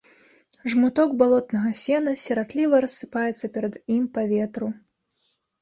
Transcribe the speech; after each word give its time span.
Жмуток 0.73 1.11
балотнага 1.19 1.73
сена 1.83 2.11
сіратліва 2.23 2.75
рассыпаецца 2.89 3.45
перад 3.59 3.73
ім 3.97 4.03
па 4.17 4.21
ветру. 4.37 4.67